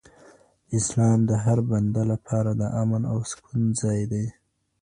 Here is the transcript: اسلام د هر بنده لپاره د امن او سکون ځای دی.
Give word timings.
اسلام 0.77 1.19
د 1.29 1.31
هر 1.43 1.59
بنده 1.69 2.03
لپاره 2.11 2.51
د 2.61 2.63
امن 2.81 3.01
او 3.11 3.19
سکون 3.31 3.61
ځای 3.81 4.01
دی. 4.11 4.25